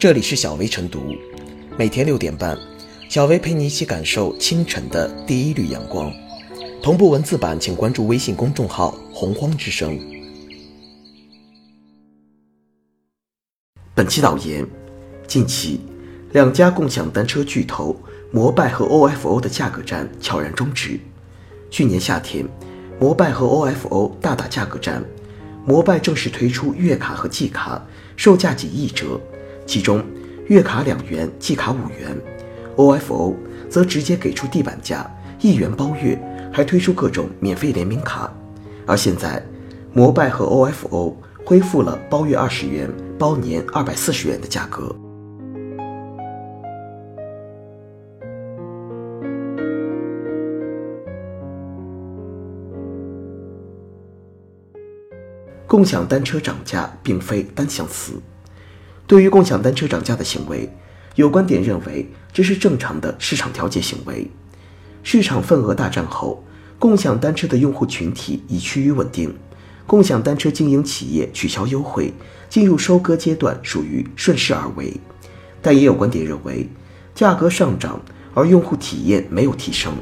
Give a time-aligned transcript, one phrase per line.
[0.00, 1.14] 这里是小薇晨读，
[1.76, 2.56] 每天六点半，
[3.10, 6.10] 小薇陪你一起感受清晨的第一缕阳光。
[6.82, 10.00] 同步文字版，请关注微信公众号“洪荒之声”。
[13.94, 14.66] 本期导言：
[15.26, 15.80] 近期，
[16.32, 17.94] 两家共享单车巨头
[18.32, 20.98] 摩拜和 OFO 的价格战悄然终止。
[21.70, 22.48] 去年夏天，
[22.98, 25.04] 摩拜和 OFO 大打价格战。
[25.66, 27.86] 摩拜正式推出月卡和季卡，
[28.16, 29.20] 售价仅一折，
[29.70, 30.04] 其中
[30.48, 32.20] 月卡两元，季卡五元。
[32.74, 33.36] OFO
[33.68, 35.08] 则直接给出地板价，
[35.40, 36.20] 一元包月，
[36.52, 38.34] 还推出各种免费联名卡。
[38.84, 39.40] 而现在，
[39.92, 44.92] 摩拜和 OFO 恢复了包月二十元、包年二百四十元的价格。
[55.68, 58.20] 共享单车涨价并非单相思。
[59.10, 60.72] 对于共享单车涨价的行为，
[61.16, 64.30] 有观点认为这是正常的市场调节行为。
[65.02, 66.44] 市场份额大战后，
[66.78, 69.34] 共享单车的用户群体已趋于稳定，
[69.84, 72.14] 共享单车经营企业取消优惠，
[72.48, 74.94] 进入收割阶段，属于顺势而为。
[75.60, 76.68] 但也有观点认为，
[77.12, 78.00] 价格上涨
[78.32, 79.92] 而用户体验没有提升，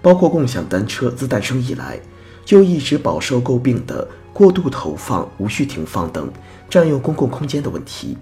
[0.00, 2.00] 包括共享单车自诞生以来
[2.46, 4.08] 就一直饱受诟病的。
[4.32, 6.30] 过度投放、无序停放等
[6.68, 8.18] 占用公共空间的问题，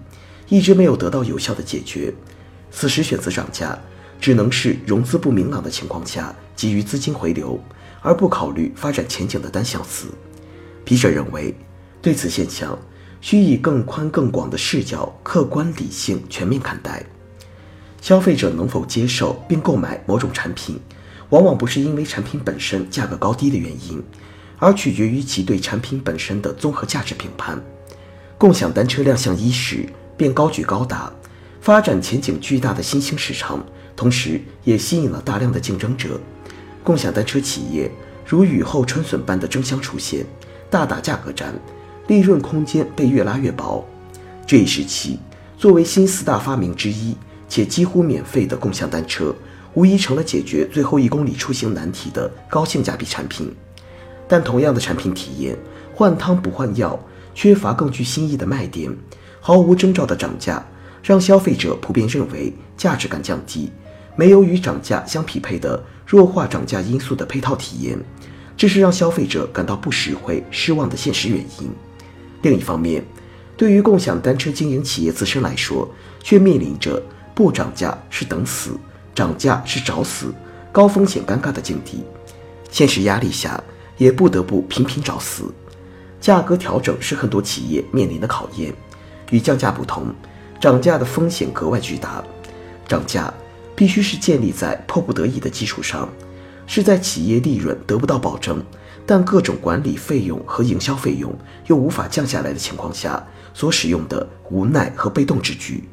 [0.47, 2.13] 一直没有得到有效的解决。
[2.71, 3.77] 此时选择涨价，
[4.19, 7.59] 只能是融资不明朗的情况下急于资金回流，
[8.01, 10.07] 而不考虑发展前景的单相思。
[10.83, 11.55] 笔者认为，
[12.01, 12.77] 对此现象
[13.21, 17.03] 需以更宽更广的视角，客观理性全面看待。
[18.01, 20.79] 消费者能否接受并购买某种产品，
[21.29, 24.03] 往往不是因为产品本身价格高低的原因。
[24.57, 27.61] 而取决于其对产品本身的综合价值评判。
[28.37, 29.85] 共享单车亮相伊始，
[30.17, 31.11] 便高举高打，
[31.61, 36.19] 发展前景巨大的新兴市场，同时也吸引了大量的竞争者。
[36.83, 37.91] 共享单车企业
[38.25, 40.25] 如雨后春笋般的争相出现，
[40.69, 41.53] 大打价格战，
[42.07, 43.83] 利润空间被越拉越薄。
[44.45, 45.19] 这一时期，
[45.57, 47.15] 作为新四大发明之一
[47.49, 49.33] 且几乎免费的共享单车，
[49.73, 53.51] 无疑成了解决最后一公里出行难题的高性价比产品。
[54.27, 55.57] 但同样的产品体验，
[55.93, 56.99] 换汤不换药，
[57.33, 58.95] 缺乏更具新意的卖点，
[59.47, 60.65] 毫无征兆的涨价，
[61.03, 63.71] 让消费者普遍认为价值感降低，
[64.15, 67.95] 没有与涨价相匹配的弱化涨价因素的配套体验，
[68.57, 71.69] 这是让消费者感到不实惠、失望的现实原因。
[72.41, 73.05] 另一方面，
[73.55, 75.87] 对于共享单车经营企业自身来说，
[76.23, 76.99] 却面临着
[77.35, 78.71] 不涨价是等死，
[79.13, 80.33] 涨价是找死，
[80.71, 82.03] 高风险尴尬的境地。
[82.71, 83.63] 现实压力下。
[83.97, 85.45] 也不得不频频找死，
[86.19, 88.73] 价格调整是很多企业面临的考验。
[89.31, 90.13] 与降价不同，
[90.59, 92.23] 涨价的风险格外巨大。
[92.87, 93.33] 涨价
[93.75, 96.07] 必须是建立在迫不得已的基础上，
[96.67, 98.63] 是在企业利润得不到保证，
[99.05, 101.33] 但各种管理费用和营销费用
[101.67, 105.83] 又无法降下来的情况下所使用的无奈和被动之举。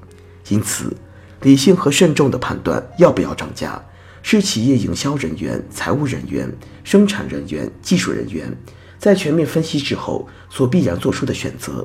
[0.48, 0.94] 因此，
[1.40, 3.82] 理性和慎重的判断要不要涨价。
[4.24, 6.48] 是企业营销人员、财务人员、
[6.84, 8.56] 生产人员、技术人员
[8.96, 11.84] 在全面分析之后所必然做出的选择。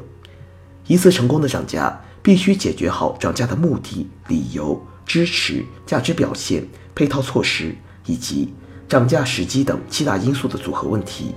[0.87, 6.65] 一次成功的涨价，必须解决好涨价的目的、理由、支持、价值表现、
[6.95, 7.75] 配套措施
[8.05, 8.53] 以及
[8.87, 11.35] 涨价时机等七大因素的组合问题。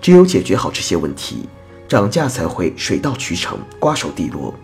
[0.00, 1.48] 只有解决好这些问题，
[1.88, 4.54] 涨价才会水到渠成、瓜熟蒂落。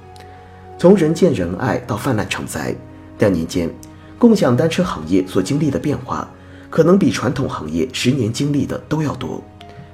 [0.79, 2.75] 从人见人爱到泛滥成灾，
[3.19, 3.69] 两年间。
[4.17, 6.31] 共享单车行业所经历的变化，
[6.71, 9.43] 可能比传统行业十年经历的都要多。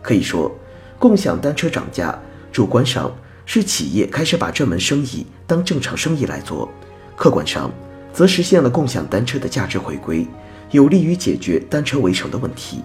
[0.02, 0.54] 可以说，
[0.98, 2.16] 共享单车涨价，
[2.52, 3.10] 主观上
[3.52, 6.68] 是企业开始把这门生意当正常生意来做；
[7.16, 7.68] 客观上，
[8.12, 10.24] 则实现了共享单车的价值回归，
[10.70, 12.78] 有利于解决单车围城的问题。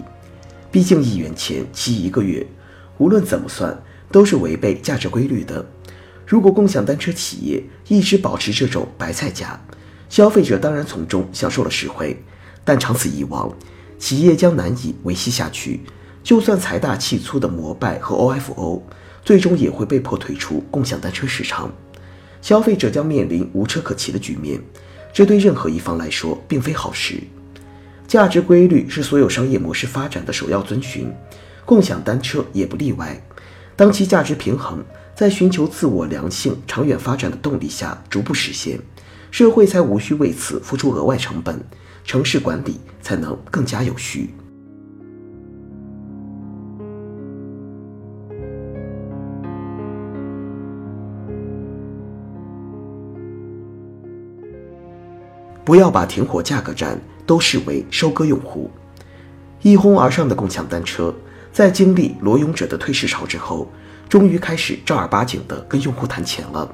[0.72, 2.44] 毕竟一元钱骑一个月，
[2.98, 5.64] 无论怎么算，都是违背价值规律的。
[6.26, 9.64] 如果共享单车企业一直保持这种白菜价，
[10.08, 12.20] 消费者当然从中享受了实惠，
[12.64, 13.56] 但长此以往，
[14.00, 15.82] 企业将难以维系下去。
[16.24, 18.82] 就算财大气粗的摩拜和 OFO，
[19.26, 21.68] 最终也会被迫退出共享单车市场，
[22.40, 24.60] 消费者将面临无车可骑的局面。
[25.12, 27.20] 这对任何一方来说并非好事。
[28.06, 31.12] 价值规律是所有商业模式发展的首要遵循，
[31.64, 33.20] 共享单车也不例外。
[33.74, 38.78] 当其价值平衡在寻求自我良性、长远发展的动力下逐步实现。
[39.32, 41.60] 社会才无需为此付出额外成本，
[42.04, 44.30] 城市管理才能更加有序。
[55.66, 56.96] 不要把停火价格战
[57.26, 58.70] 都视为收割用户。
[59.62, 61.12] 一哄而上的共享单车，
[61.52, 63.68] 在经历裸泳者的退市潮之后，
[64.08, 66.72] 终于开始正儿八经的跟用户谈钱了。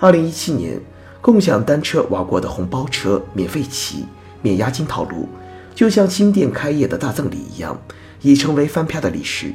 [0.00, 0.80] 二零一七年，
[1.20, 4.04] 共享单车玩过的红包车、免费骑、
[4.42, 5.28] 免押金套路，
[5.72, 7.80] 就像新店开业的大赠礼一样，
[8.20, 9.54] 已成为翻篇的历史。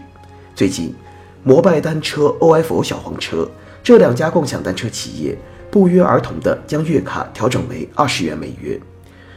[0.56, 0.95] 最近，
[1.44, 3.45] 摩拜单车、OFO 小黄车
[3.83, 5.38] 这两家共享单车企业
[5.74, 8.80] 不约而同地将月卡调整为二十元每月。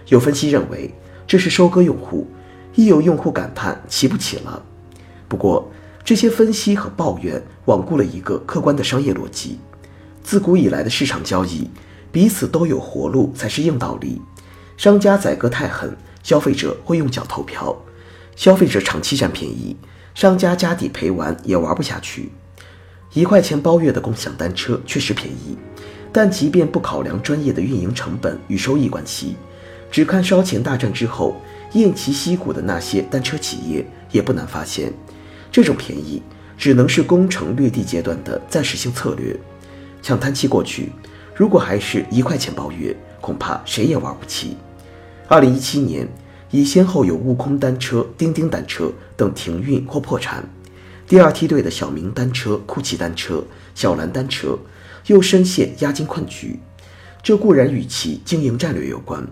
[0.09, 0.93] 有分析认为，
[1.27, 2.27] 这是收割用户。
[2.75, 4.62] 亦有用户感叹骑不起了。
[5.29, 5.73] 不过，
[6.05, 9.59] 这些分析和抱怨罔顾了一个客观的商业逻辑：
[10.23, 11.71] 自古以来的市场交易，
[12.12, 14.21] 彼此都有活路才是硬道理。
[14.77, 17.75] 商家宰割太狠，消费者会用脚投票；
[18.37, 19.75] 消费者长期占便宜，
[20.15, 22.31] 商家家底赔完也玩不下去。
[23.15, 25.56] 一块钱包月的共享单车确实便宜，
[26.16, 29.36] 但即便不考量专业的运营成本与收益关系，
[29.90, 31.36] 只看烧钱大战之后。
[31.74, 34.90] 偃旗息鼓的那些单车企业也不难发现，
[35.52, 36.22] 这种便宜
[36.56, 39.38] 只能是攻城略地阶段的暂时性策略。
[40.00, 40.90] 抢滩期过去，
[41.34, 44.56] 如果还是一块钱包月，恐怕谁也玩不起。
[45.28, 46.08] 二零一七年，
[46.50, 50.42] 已先后有悟空单车、钉钉单车等停运或破产，
[51.06, 54.58] 第二梯队的小明单车、酷奇单车、小蓝单车
[55.06, 56.58] 又深陷押金困局。
[57.23, 59.26] 这固然与其经营战略有关，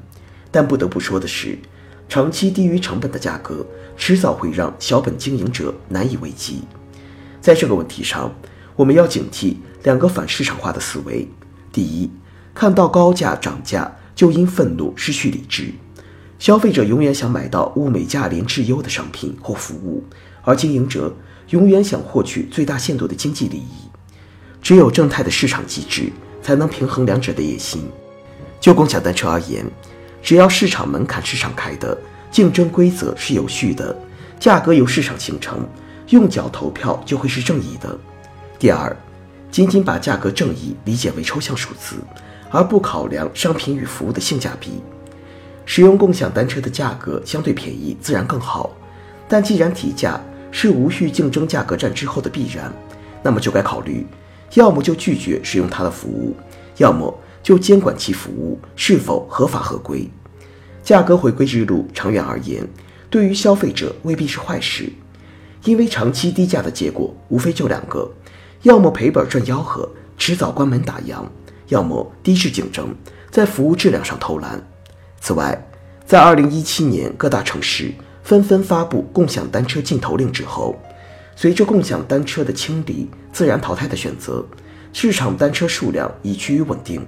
[0.51, 1.59] 但不得不说的是。
[2.07, 3.67] 长期低于成本的价格，
[3.97, 6.63] 迟早会让小本经营者难以为继。
[7.41, 8.33] 在这个问题上，
[8.77, 11.27] 我们要警惕两个反市场化的思维：
[11.73, 12.11] 第一，
[12.55, 15.73] 看到高价涨价就因愤怒失去理智；
[16.39, 20.05] 消费者永远想买到物美价廉质优的商品或服务，
[20.43, 21.17] 而经营者
[21.49, 23.84] 永远想获取最大限度的经济利益。
[24.65, 26.11] 只有正态的市场机制，
[26.43, 27.87] 才能平衡两者的野心。
[28.59, 29.65] 就共享单车而言。
[30.23, 31.97] 只要市场门槛是敞开的，
[32.31, 33.95] 竞争规则是有序的，
[34.41, 35.69] 价格由市场形成，
[36.09, 37.95] 用脚投票就会是正义的。
[38.59, 38.97] 第二，
[39.51, 41.97] 仅仅把价格正义理解为抽象数字，
[42.51, 44.81] 而不考量商品与服务的性价比，
[45.67, 48.75] 使用共享单车的价格相对便宜自然更好。
[49.29, 50.19] 但既然提价
[50.51, 52.73] 是无序竞争价格战之后的必然，
[53.23, 54.07] 那么就该考虑，
[54.55, 56.35] 要么就拒绝使用它的服务，
[56.79, 57.13] 要么。
[57.43, 60.09] 就监管其服务是否合法合规，
[60.83, 62.67] 价格回归之路，长远而言，
[63.11, 64.91] 对于消费者未必是坏事，
[65.65, 68.11] 因为长期低价的结果无非就两个：
[68.63, 69.87] 要么赔本赚吆喝，
[70.17, 71.17] 迟早关门打烊；
[71.69, 72.95] 要么低质竞争，
[73.31, 74.67] 在服务质量上偷懒。
[75.21, 75.69] 此外，
[76.07, 77.93] 在二零一七年各大城市
[78.23, 80.75] 纷纷发布共享单车禁投令之后，
[81.37, 84.47] 随着共享单车的清理、自然淘汰的选择，
[84.93, 87.05] 市场单车数量已趋于稳定。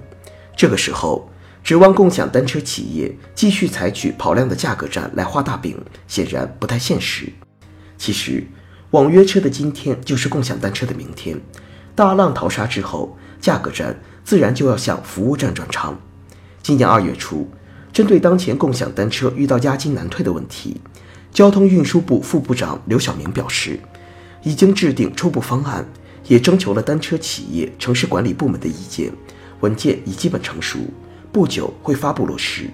[0.55, 1.29] 这个时候，
[1.63, 5.77] 指望共享单车企业继续采取跑量的价格战来画大饼，
[6.07, 7.31] 显然不太现实。
[7.97, 8.45] 其实，
[8.91, 11.39] 网约车的今天就是共享单车的明天。
[11.95, 15.99] 大浪淘沙之后，价格战自然就要向服务战转场。
[16.61, 17.49] 今年二月初，
[17.93, 20.81] 针对当前共享单车遇到押金难退的问题，
[21.31, 23.79] 交通运输部副部长刘晓明表示，
[24.47, 25.85] 已经制定初步方案，
[26.25, 29.11] 也征求了单车企业、城市管理部门的意见。
[29.59, 30.79] 文件已基本成熟，
[31.33, 32.69] 不久会发布落实。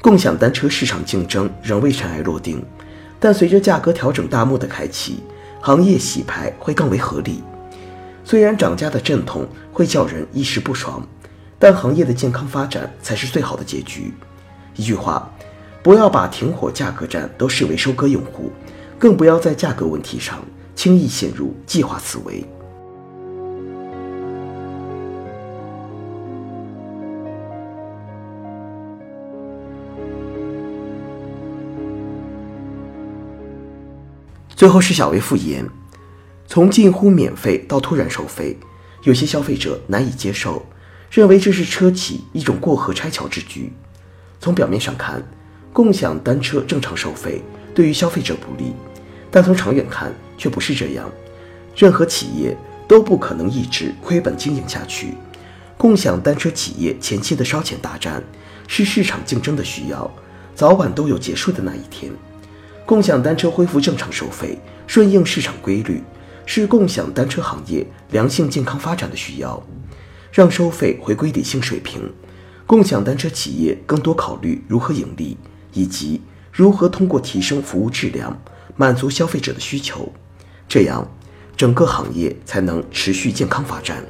[0.00, 2.64] 共享单车市场竞争仍未尘埃落定，
[3.18, 5.18] 但随着价格调整大幕的开启，
[5.60, 7.42] 行业洗牌会更为合理。
[8.24, 11.04] 虽然涨价的阵痛会叫人一时不爽，
[11.58, 14.14] 但行业的健康发展才是最好的结局。
[14.76, 15.28] 一句话，
[15.82, 18.52] 不要把停火价格战都视为收割用户，
[18.96, 20.38] 更不要在价格问题上
[20.74, 22.44] 轻易陷入计划思维。
[34.56, 35.68] 最后是小微复言，
[36.46, 38.56] 从近乎免费到突然收费，
[39.02, 40.64] 有些消费者难以接受，
[41.10, 43.72] 认为这是车企一种过河拆桥之举。
[44.40, 45.22] 从表面上看，
[45.72, 47.42] 共享单车正常收费
[47.74, 48.72] 对于消费者不利，
[49.30, 51.10] 但从长远看却不是这样。
[51.76, 55.14] 任何企业都不可能一直亏本经营下去，
[55.76, 58.22] 共享单车企业前期的烧钱大战
[58.68, 60.10] 是市场竞争的需要，
[60.54, 62.12] 早晚都有结束的那一天。
[62.86, 66.02] 共享单车恢复正常收费，顺应市场规律，
[66.44, 69.62] 是共享单车行业良性健康发展的需要。
[70.30, 72.12] 让收费回归理性水平，
[72.66, 75.36] 共享单车企业更多考虑如何盈利，
[75.72, 76.20] 以及
[76.52, 78.36] 如何通过提升服务质量
[78.76, 80.12] 满足消费者的需求，
[80.74, 81.06] 这样
[81.56, 84.04] 整个行业才能持续健康发展。